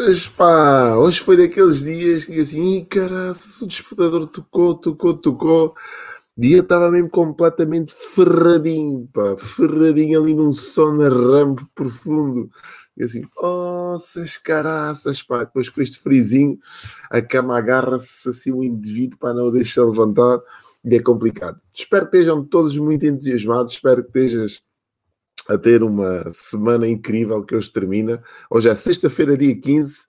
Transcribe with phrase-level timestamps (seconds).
[0.00, 0.96] Caraças, pá!
[0.96, 5.74] Hoje foi daqueles dias que assim, caraças, o despertador tocou, tocou, tocou.
[6.38, 12.48] E eu estava mesmo completamente ferradinho, pá, ferradinho ali num sono rampo profundo.
[12.96, 16.58] E assim, nossas caraças, pá, depois com este frizinho,
[17.10, 20.40] a cama agarra-se assim um indivíduo para não o deixar levantar
[20.82, 21.60] e é complicado.
[21.74, 24.62] Espero que estejam todos muito entusiasmados, espero que estejas
[25.48, 28.22] a ter uma semana incrível que hoje termina.
[28.50, 30.06] Hoje é sexta-feira, dia 15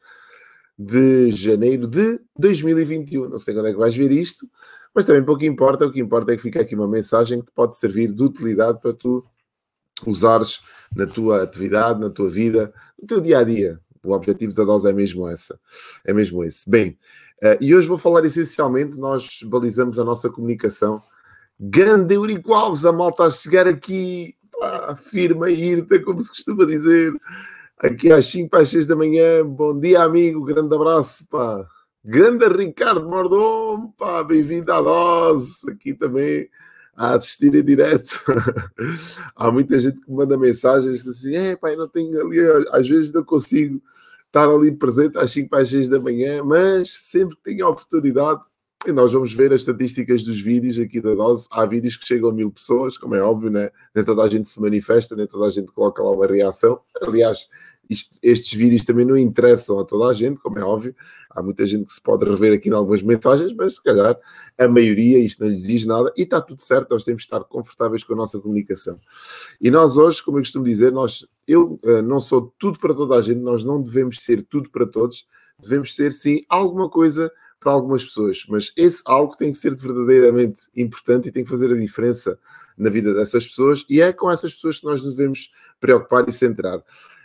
[0.78, 3.30] de janeiro de 2021.
[3.30, 4.48] Não sei quando é que vais ver isto,
[4.94, 5.86] mas também pouco importa.
[5.86, 8.80] O que importa é que fica aqui uma mensagem que te pode servir de utilidade
[8.82, 9.26] para tu
[10.06, 10.60] usares
[10.96, 13.80] na tua atividade, na tua vida, no teu dia a dia.
[14.04, 15.60] O objetivo da dose é mesmo essa.
[16.04, 16.68] É mesmo esse.
[16.68, 16.98] Bem,
[17.44, 21.02] uh, e hoje vou falar essencialmente, nós balizamos a nossa comunicação.
[21.60, 26.68] Grande Eurico Alves, a malta a chegar aqui pá, firme a ir-te, como se costuma
[26.68, 27.12] dizer.
[27.80, 29.44] Aqui às 5 às 6 da manhã.
[29.44, 30.46] Bom dia, amigo.
[30.46, 31.66] Grande abraço, pá.
[32.06, 34.24] Grande Ricardo Mordomo, pá.
[34.24, 35.68] Bem-vindo à dose.
[35.68, 36.48] Aqui também
[36.96, 38.22] a assistir em direto.
[39.36, 42.40] Há muita gente que manda mensagens assim: é, pá, eu não tenho ali,
[42.72, 43.82] às vezes não consigo
[44.28, 48.42] estar ali presente às 5 às 6 da manhã, mas sempre que tenho a oportunidade,
[48.86, 51.48] e nós vamos ver as estatísticas dos vídeos aqui da dose.
[51.52, 53.70] Há vídeos que chegam a mil pessoas, como é óbvio, né?
[53.94, 56.80] nem toda a gente se manifesta, nem toda a gente coloca lá uma reação.
[57.02, 57.48] Aliás,
[57.88, 60.96] isto, estes vídeos também não interessam a toda a gente, como é óbvio.
[61.30, 64.18] Há muita gente que se pode rever aqui em algumas mensagens, mas se calhar
[64.58, 67.44] a maioria isto não lhes diz nada e está tudo certo, nós temos de estar
[67.44, 68.98] confortáveis com a nossa comunicação.
[69.60, 73.16] E nós hoje, como eu costumo dizer, nós, eu uh, não sou tudo para toda
[73.16, 75.28] a gente, nós não devemos ser tudo para todos,
[75.62, 80.64] devemos ser sim alguma coisa para algumas pessoas, mas esse algo tem que ser verdadeiramente
[80.76, 82.38] importante e tem que fazer a diferença
[82.76, 86.80] na vida dessas pessoas e é com essas pessoas que nós devemos preocupar e centrar.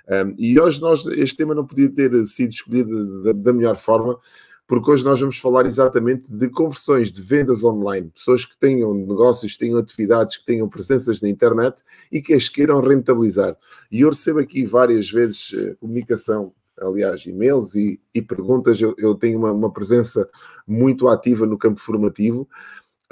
[0.08, 4.18] Um, e hoje nós, este tema não podia ter sido escolhido da, da melhor forma,
[4.66, 9.54] porque hoje nós vamos falar exatamente de conversões de vendas online, pessoas que tenham negócios,
[9.54, 11.82] que tenham atividades, que tenham presenças na internet
[12.12, 13.56] e que as queiram rentabilizar.
[13.90, 18.80] E eu recebo aqui várias vezes uh, comunicação aliás, e-mails e, e perguntas.
[18.80, 20.28] Eu, eu tenho uma, uma, presença
[20.66, 22.48] muito ativa no campo formativo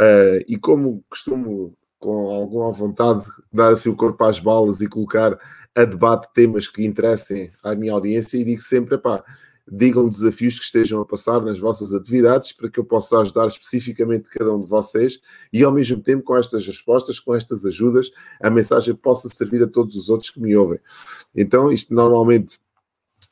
[0.01, 5.39] uh, e, como costumo, com alguma vontade, dar assim o corpo às balas e colocar
[5.75, 9.25] a debate temas que interessem à minha audiência, e digo sempre: pá,
[9.71, 14.29] digam desafios que estejam a passar nas vossas atividades para que eu possa ajudar especificamente
[14.29, 15.21] cada um de vocês
[15.53, 18.11] e ao mesmo tempo com estas respostas, com estas ajudas,
[18.43, 20.79] a mensagem possa servir a todos os outros que me ouvem.
[21.35, 22.59] Então, isto normalmente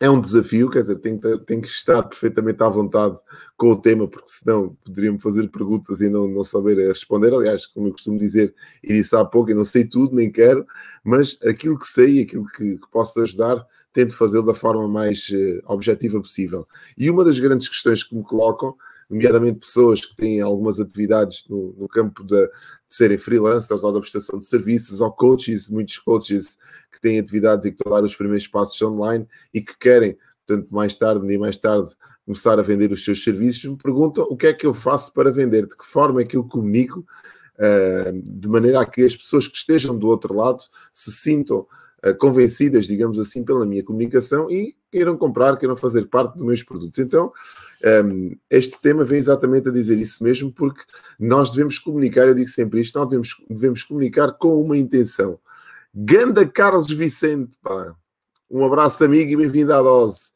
[0.00, 3.18] é um desafio, quer dizer, tem, tem que estar perfeitamente à vontade
[3.56, 7.32] com o tema, porque senão poderiam-me fazer perguntas e não, não saber responder.
[7.32, 10.66] Aliás, como eu costumo dizer, e disse há pouco, eu não sei tudo, nem quero,
[11.04, 15.62] mas aquilo que sei, aquilo que, que posso ajudar, tento fazê-lo da forma mais uh,
[15.66, 16.66] objetiva possível.
[16.96, 18.74] E uma das grandes questões que me colocam
[19.12, 22.50] nomeadamente pessoas que têm algumas atividades no, no campo de, de,
[22.88, 26.56] serem freelancers ou da prestação de serviços, ou coaches, muitos coaches
[26.90, 30.16] que têm atividades e que estão a dar os primeiros passos online e que querem,
[30.46, 31.90] portanto, mais tarde, nem mais tarde,
[32.24, 35.30] começar a vender os seus serviços, me perguntam o que é que eu faço para
[35.30, 37.04] vender, de que forma é que eu comunico,
[37.58, 40.62] uh, de maneira a que as pessoas que estejam do outro lado
[40.92, 41.66] se sintam
[42.18, 46.98] convencidas, digamos assim, pela minha comunicação e queiram comprar, queiram fazer parte dos meus produtos.
[46.98, 47.32] Então,
[48.04, 50.82] um, este tema vem exatamente a dizer isso mesmo, porque
[51.18, 55.38] nós devemos comunicar, eu digo sempre isto, nós devemos, devemos comunicar com uma intenção.
[55.94, 57.94] Ganda Carlos Vicente, pá.
[58.50, 60.31] um abraço amigo e bem-vindo à dose.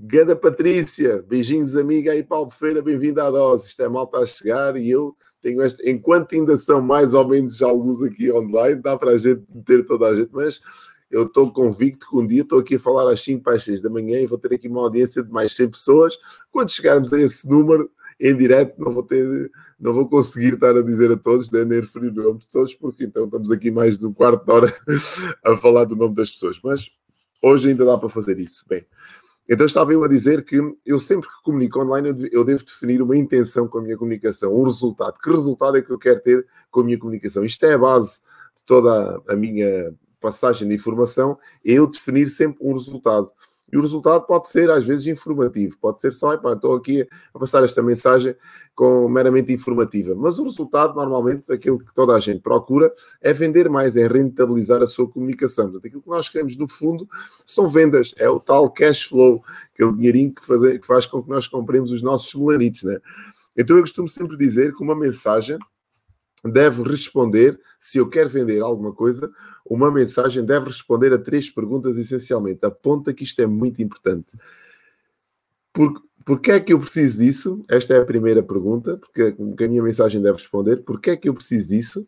[0.00, 3.66] Ganda Patrícia, beijinhos amiga aí Paulo Feira, bem-vindo à dose.
[3.66, 7.60] Isto é malta a chegar e eu tenho este, enquanto ainda são mais ou menos
[7.62, 10.60] alguns aqui online, dá para a gente meter toda a gente, mas
[11.10, 13.80] eu estou convicto que um dia estou aqui a falar às 5 para as 6
[13.80, 16.16] da manhã e vou ter aqui uma audiência de mais 100 pessoas.
[16.52, 17.90] Quando chegarmos a esse número
[18.20, 22.10] em direto, não vou ter, não vou conseguir estar a dizer a todos, nem referir
[22.10, 24.72] o nome de todos, porque então estamos aqui mais de um quarto de hora
[25.44, 26.60] a falar do nome das pessoas.
[26.62, 26.88] Mas
[27.42, 28.64] hoje ainda dá para fazer isso.
[28.68, 28.86] Bem,
[29.48, 33.16] então estava eu a dizer que eu sempre que comunico online, eu devo definir uma
[33.16, 35.18] intenção com a minha comunicação, um resultado.
[35.18, 37.44] Que resultado é que eu quero ter com a minha comunicação?
[37.44, 38.20] Isto é a base
[38.56, 43.30] de toda a minha passagem de informação, é eu definir sempre um resultado.
[43.72, 47.62] E o resultado pode ser, às vezes, informativo, pode ser só, estou aqui a passar
[47.62, 48.34] esta mensagem
[48.74, 50.14] com meramente informativa.
[50.14, 54.82] Mas o resultado, normalmente, aquilo que toda a gente procura, é vender mais, é rentabilizar
[54.82, 55.66] a sua comunicação.
[55.66, 57.06] Portanto, aquilo que nós queremos, no fundo,
[57.44, 59.42] são vendas, é o tal cash flow,
[59.74, 62.98] aquele dinheirinho que faz, que faz com que nós compremos os nossos melanites, né?
[63.56, 65.58] Então eu costumo sempre dizer que uma mensagem
[66.44, 69.30] deve responder, se eu quero vender alguma coisa,
[69.66, 72.64] uma mensagem deve responder a três perguntas essencialmente.
[72.64, 74.36] Aponta que isto é muito importante.
[75.72, 77.62] Por, Porquê é que eu preciso disso?
[77.70, 80.84] Esta é a primeira pergunta, porque a minha mensagem deve responder.
[80.84, 82.06] Porquê é que eu preciso disso?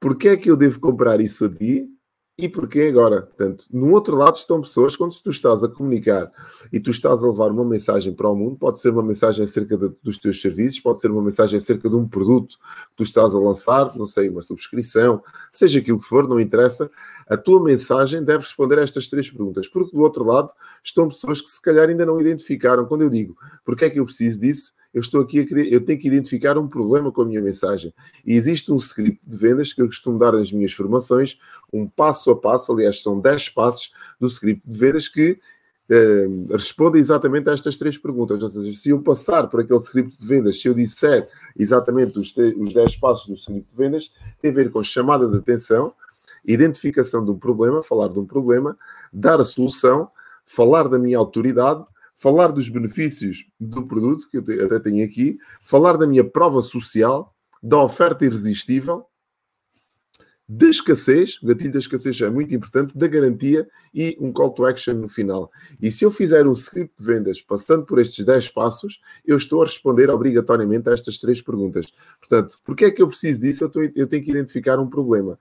[0.00, 1.86] Porquê é que eu devo comprar isso a?
[2.40, 3.22] E porquê agora.
[3.22, 6.30] Portanto, no outro lado estão pessoas, quando tu estás a comunicar
[6.72, 9.76] e tu estás a levar uma mensagem para o mundo, pode ser uma mensagem acerca
[9.76, 12.56] de, dos teus serviços, pode ser uma mensagem acerca de um produto
[12.90, 15.22] que tu estás a lançar, não sei, uma subscrição,
[15.52, 16.90] seja aquilo que for, não interessa,
[17.28, 20.52] a tua mensagem deve responder a estas três perguntas, porque do outro lado
[20.82, 22.86] estão pessoas que se calhar ainda não identificaram.
[22.86, 24.72] Quando eu digo, porquê é que eu preciso disso?
[24.92, 27.92] Eu estou aqui a querer, eu tenho que identificar um problema com a minha mensagem.
[28.26, 31.38] E existe um script de vendas que eu costumo dar nas minhas formações,
[31.72, 35.38] um passo a passo, aliás, são 10 passos do script de vendas que
[35.88, 38.42] eh, responde exatamente a estas três perguntas.
[38.42, 41.28] Ou seja, se eu passar por aquele script de vendas, se eu disser
[41.58, 45.36] exatamente os, os 10 passos do script de vendas, tem a ver com chamada de
[45.36, 45.92] atenção,
[46.44, 48.78] identificação de um problema, falar de um problema,
[49.12, 50.08] dar a solução,
[50.44, 51.84] falar da minha autoridade,
[52.20, 57.34] falar dos benefícios do produto, que eu até tenho aqui, falar da minha prova social,
[57.62, 59.06] da oferta irresistível,
[60.46, 64.66] da escassez, o gatilho da escassez é muito importante, da garantia e um call to
[64.66, 65.50] action no final.
[65.80, 69.62] E se eu fizer um script de vendas passando por estes 10 passos, eu estou
[69.62, 71.86] a responder obrigatoriamente a estas três perguntas.
[72.18, 73.64] Portanto, porquê é que eu preciso disso?
[73.64, 75.38] Eu, estou, eu tenho que identificar um problema.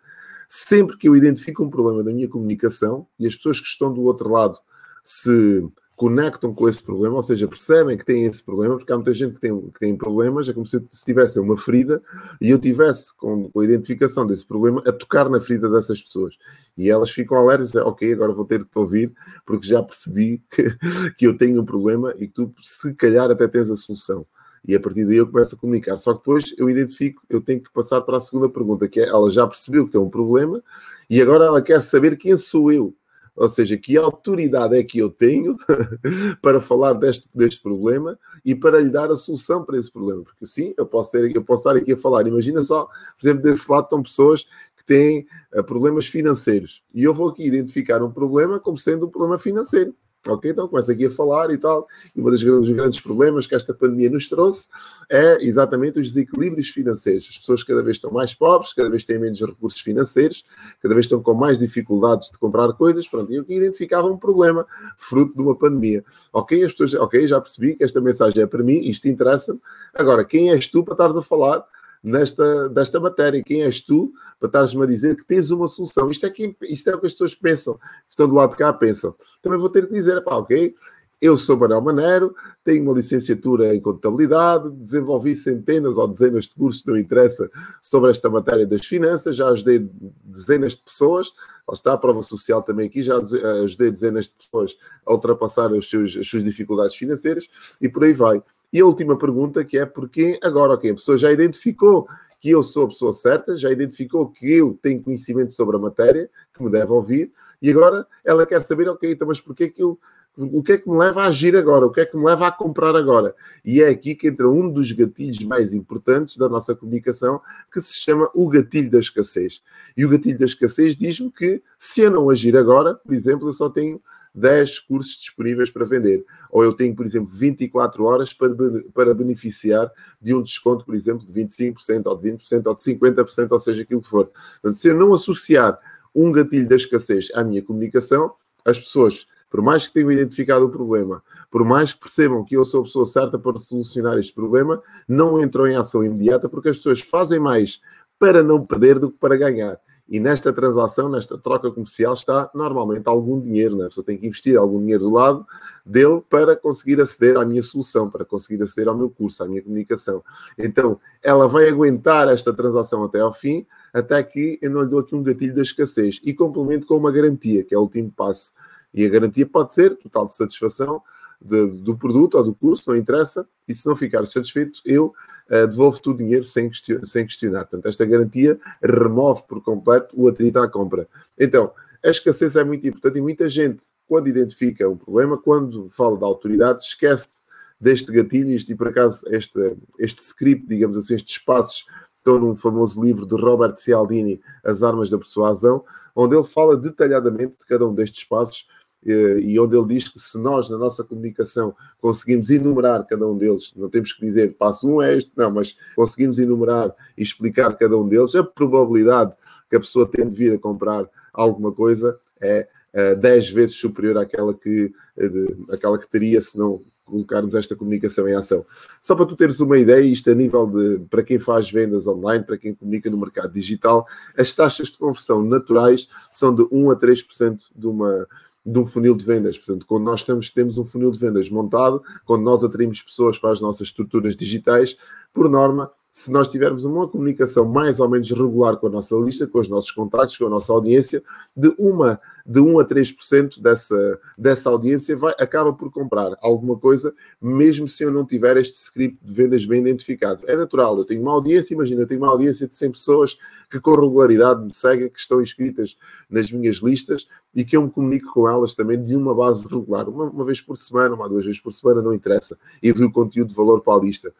[0.47, 4.03] Sempre que eu identifico um problema da minha comunicação e as pessoas que estão do
[4.03, 4.57] outro lado
[5.03, 5.67] se
[5.99, 9.33] conectam com esse problema, ou seja, percebem que têm esse problema, porque há muita gente
[9.33, 12.01] que tem, que tem problemas, é como se, se tivesse uma ferida
[12.39, 16.35] e eu tivesse, com, com, a identificação desse problema, a tocar na ferida dessas pessoas.
[16.77, 19.11] E elas ficam alertas e dizem, ok, agora vou ter que te ouvir,
[19.45, 20.73] porque já percebi que,
[21.19, 24.25] que eu tenho um problema e que tu, se calhar, até tens a solução.
[24.65, 25.97] E a partir daí eu começo a comunicar.
[25.97, 29.09] Só que depois eu identifico, eu tenho que passar para a segunda pergunta, que é,
[29.09, 30.63] ela já percebeu que tem um problema
[31.09, 32.95] e agora ela quer saber quem sou eu
[33.39, 35.55] ou seja, que autoridade é que eu tenho
[36.41, 40.23] para falar deste, deste problema e para lhe dar a solução para esse problema.
[40.23, 42.27] Porque sim, eu posso, ter, eu posso estar aqui a falar.
[42.27, 44.43] Imagina só, por exemplo, desse lado estão pessoas
[44.75, 45.25] que têm
[45.55, 49.95] uh, problemas financeiros e eu vou aqui identificar um problema como sendo um problema financeiro.
[50.27, 50.51] Ok?
[50.51, 51.87] Então começa aqui a falar e tal.
[52.15, 54.67] E um dos grandes problemas que esta pandemia nos trouxe
[55.09, 57.27] é exatamente os desequilíbrios financeiros.
[57.29, 60.43] As pessoas cada vez estão mais pobres, cada vez têm menos recursos financeiros,
[60.81, 63.07] cada vez estão com mais dificuldades de comprar coisas.
[63.07, 64.67] Pronto, e eu identificava um problema
[64.97, 66.03] fruto de uma pandemia.
[66.33, 69.59] Ok, as pessoas, ok, já percebi que esta mensagem é para mim, isto interessa-me.
[69.93, 71.65] Agora, quem és tu para estares a falar
[72.03, 73.43] nesta, desta matéria.
[73.43, 76.09] Quem és tu para estares-me a dizer que tens uma solução?
[76.09, 77.79] Isto é, que, isto é o que as pessoas pensam,
[78.09, 79.15] estão do lado de cá pensam.
[79.41, 80.75] Também vou ter que dizer, pá, ok,
[81.21, 82.33] eu sou Manuel Manero,
[82.63, 87.49] tenho uma licenciatura em contabilidade, desenvolvi centenas ou dezenas de cursos, não interessa,
[87.81, 89.89] sobre esta matéria das finanças, já ajudei
[90.23, 91.33] dezenas de pessoas,
[91.73, 96.15] está a prova social também aqui, já ajudei dezenas de pessoas a ultrapassar os seus,
[96.15, 97.49] as suas dificuldades financeiras
[97.81, 98.41] e por aí vai.
[98.71, 102.07] E a última pergunta que é porquê agora, ok, a pessoa já identificou
[102.39, 106.29] que eu sou a pessoa certa, já identificou que eu tenho conhecimento sobre a matéria,
[106.53, 109.99] que me deve ouvir, e agora ela quer saber, ok, então, mas porquê que eu,
[110.37, 111.85] o que é que me leva a agir agora?
[111.85, 113.35] O que é que me leva a comprar agora?
[113.65, 117.95] E é aqui que entra um dos gatilhos mais importantes da nossa comunicação, que se
[117.95, 119.61] chama o gatilho da escassez.
[119.97, 123.53] E o gatilho da escassez diz-me que se eu não agir agora, por exemplo, eu
[123.53, 124.01] só tenho
[124.39, 126.25] 10 cursos disponíveis para vender.
[126.49, 128.53] Ou eu tenho, por exemplo, 24 horas para,
[128.93, 129.91] para beneficiar
[130.21, 133.81] de um desconto, por exemplo, de 25%, ou de 20%, ou de 50%, ou seja,
[133.81, 134.31] aquilo que for.
[134.61, 135.77] Portanto, se eu não associar
[136.15, 138.33] um gatilho da escassez à minha comunicação,
[138.65, 142.63] as pessoas, por mais que tenham identificado o problema, por mais que percebam que eu
[142.63, 146.77] sou a pessoa certa para solucionar este problema, não entram em ação imediata porque as
[146.77, 147.81] pessoas fazem mais
[148.17, 149.79] para não perder do que para ganhar.
[150.09, 153.77] E nesta transação, nesta troca comercial, está normalmente algum dinheiro.
[153.77, 153.85] Né?
[153.85, 155.45] A pessoa tem que investir algum dinheiro do lado
[155.85, 159.61] dele para conseguir aceder à minha solução, para conseguir aceder ao meu curso, à minha
[159.61, 160.23] comunicação.
[160.57, 164.99] Então, ela vai aguentar esta transação até ao fim, até que eu não lhe dou
[164.99, 166.19] aqui um gatilho da escassez.
[166.23, 168.51] E complemento com uma garantia, que é o último passo.
[168.91, 171.03] E a garantia pode ser total de satisfação
[171.39, 173.47] de, do produto ou do curso, não interessa.
[173.67, 175.13] E se não ficar satisfeito, eu
[175.49, 176.71] uh, devolvo-te o dinheiro sem,
[177.03, 177.61] sem questionar.
[177.61, 181.07] Portanto, esta garantia remove por completo o atrito à compra.
[181.37, 181.71] Então,
[182.03, 186.25] a escassez é muito importante e muita gente, quando identifica um problema, quando fala da
[186.25, 187.41] autoridade, esquece
[187.79, 191.85] deste gatilho, e por acaso este, este script, digamos assim, estes passos
[192.17, 195.83] estão num famoso livro de Robert Cialdini, As Armas da Persuasão,
[196.15, 198.67] onde ele fala detalhadamente de cada um destes passos
[199.05, 203.71] e onde ele diz que se nós, na nossa comunicação, conseguimos enumerar cada um deles,
[203.75, 207.97] não temos que dizer passo um é este, não, mas conseguimos enumerar e explicar cada
[207.97, 209.35] um deles, a probabilidade
[209.69, 214.17] que a pessoa tem de vir a comprar alguma coisa é uh, 10 vezes superior
[214.17, 218.63] àquela que, uh, àquela que teria se não colocarmos esta comunicação em ação.
[219.01, 222.43] Só para tu teres uma ideia, isto a nível de para quem faz vendas online,
[222.43, 224.05] para quem comunica no mercado digital,
[224.37, 228.27] as taxas de conversão naturais são de 1 a 3% de uma
[228.65, 229.57] um funil de vendas.
[229.57, 233.51] Portanto, quando nós temos, temos um funil de vendas montado, quando nós atraímos pessoas para
[233.51, 234.97] as nossas estruturas digitais,
[235.33, 239.45] por norma, se nós tivermos uma comunicação mais ou menos regular com a nossa lista,
[239.45, 241.23] com os nossos contactos, com a nossa audiência,
[241.55, 247.13] de, uma, de 1 a 3% dessa, dessa audiência vai, acaba por comprar alguma coisa,
[247.39, 250.41] mesmo se eu não tiver este script de vendas bem identificado.
[250.47, 253.37] É natural, eu tenho uma audiência, imagina, eu tenho uma audiência de 100 pessoas
[253.69, 255.95] que com regularidade me seguem, que estão inscritas
[256.27, 260.09] nas minhas listas e que eu me comunico com elas também de uma base regular,
[260.09, 263.11] uma, uma vez por semana, uma duas vezes por semana, não interessa, e vi o
[263.11, 264.33] conteúdo de valor para a lista.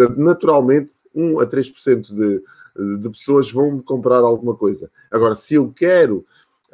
[0.00, 2.42] Portanto, naturalmente, 1 a 3% de,
[2.98, 4.90] de pessoas vão comprar alguma coisa.
[5.10, 6.24] Agora, se eu quero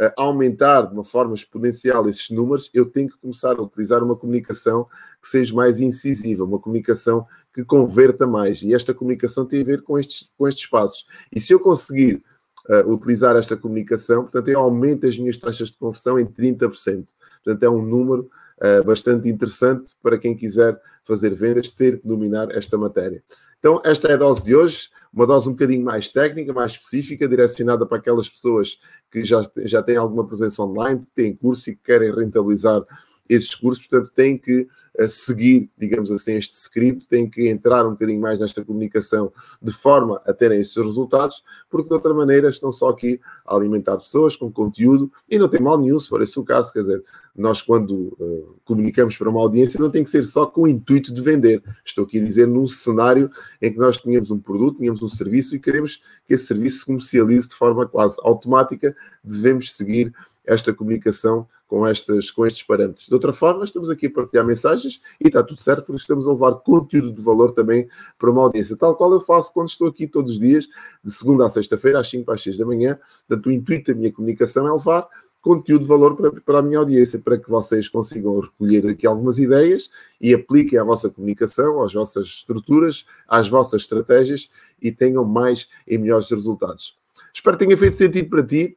[0.01, 4.15] uh, aumentar de uma forma exponencial esses números, eu tenho que começar a utilizar uma
[4.15, 4.87] comunicação
[5.21, 8.63] que seja mais incisiva, uma comunicação que converta mais.
[8.63, 11.05] E esta comunicação tem a ver com estes, com estes passos.
[11.35, 12.23] E se eu conseguir
[12.69, 17.09] uh, utilizar esta comunicação, portanto, eu aumento as minhas taxas de conversão em 30%.
[17.47, 22.49] Portanto, é um número uh, bastante interessante para quem quiser fazer vendas, ter que dominar
[22.51, 23.23] esta matéria.
[23.61, 27.29] Então, esta é a dose de hoje, uma dose um bocadinho mais técnica, mais específica,
[27.29, 28.79] direcionada para aquelas pessoas
[29.13, 32.83] que já, já têm alguma presença online, que têm curso e que querem rentabilizar
[33.29, 34.69] esses cursos, portanto, têm que
[34.99, 39.73] uh, seguir, digamos assim, este script, têm que entrar um bocadinho mais nesta comunicação de
[39.73, 44.37] forma a terem esses resultados, porque de outra maneira estão só aqui a alimentar pessoas
[44.37, 47.03] com conteúdo e não tem mal nenhum se for esse o caso, quer dizer,
[47.37, 51.13] nós quando uh, comunicamos para uma audiência não tem que ser só com o intuito
[51.13, 51.63] de vender.
[51.85, 53.31] Estou aqui a dizer num cenário
[53.61, 56.87] em que nós tínhamos um produto, tínhamos um serviço e queremos que esse serviço se
[56.87, 60.13] comercialize de forma quase automática, devemos seguir
[60.47, 63.07] esta comunicação com, estas, com estes parâmetros.
[63.07, 66.33] De outra forma, estamos aqui a partilhar mensagens e está tudo certo, porque estamos a
[66.33, 67.89] levar conteúdo de valor também
[68.19, 70.67] para uma audiência, tal qual eu faço quando estou aqui todos os dias,
[71.05, 72.99] de segunda a sexta-feira, às 5 às 6 da manhã.
[73.27, 75.09] Portanto, o intuito da minha comunicação é levar
[75.47, 79.39] conteúdo de valor para, para a minha audiência, para que vocês consigam recolher aqui algumas
[79.39, 79.89] ideias
[80.21, 84.51] e apliquem à vossa comunicação, às vossas estruturas, às vossas estratégias
[84.83, 86.99] e tenham mais e melhores resultados.
[87.33, 88.77] Espero que tenha feito sentido para ti.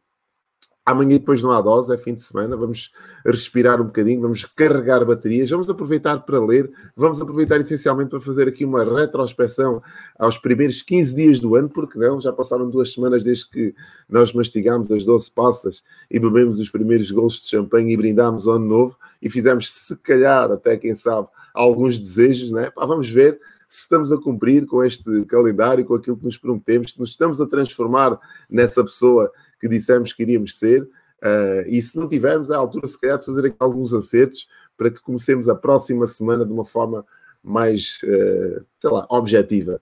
[0.85, 2.91] Amanhã depois não há dose, é fim de semana, vamos
[3.23, 8.47] respirar um bocadinho, vamos carregar baterias, vamos aproveitar para ler, vamos aproveitar essencialmente para fazer
[8.47, 9.81] aqui uma retrospecção
[10.17, 13.75] aos primeiros 15 dias do ano, porque não, já passaram duas semanas desde que
[14.09, 18.51] nós mastigámos as 12 passas e bebemos os primeiros golos de champanhe e brindámos o
[18.51, 22.71] ano novo e fizemos, se calhar, até quem sabe, alguns desejos, né?
[22.71, 26.93] Pá, vamos ver se estamos a cumprir com este calendário, com aquilo que nos prometemos,
[26.93, 28.19] se nos estamos a transformar
[28.49, 30.83] nessa pessoa que dissemos que iríamos ser.
[30.83, 34.47] Uh, e se não tivermos, é a altura, se calhar, de fazer aqui alguns acertos
[34.77, 37.05] para que comecemos a próxima semana de uma forma
[37.43, 39.81] mais, uh, sei lá, objetiva.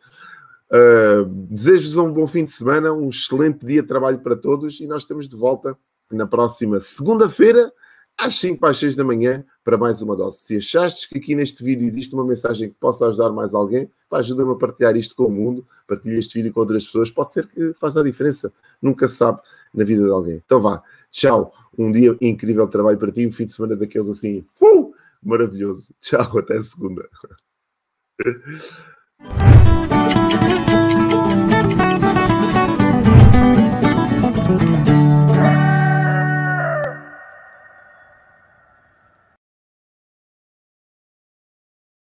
[0.69, 4.87] Uh, Desejo-vos um bom fim de semana, um excelente dia de trabalho para todos e
[4.87, 5.77] nós estamos de volta
[6.11, 7.71] na próxima segunda-feira
[8.17, 10.39] às 5 para as 6 da manhã para mais uma dose.
[10.39, 14.53] Se achastes que aqui neste vídeo existe uma mensagem que possa ajudar mais alguém, ajuda-me
[14.53, 17.73] a partilhar isto com o mundo, partilha este vídeo com outras pessoas, pode ser que
[17.73, 19.39] faça a diferença, nunca sabe
[19.73, 20.41] na vida de alguém.
[20.43, 20.81] Então vá,
[21.11, 24.91] tchau, um dia incrível de trabalho para ti, um fim de semana daqueles assim, uh,
[25.23, 25.93] maravilhoso.
[26.01, 27.07] Tchau, até segunda.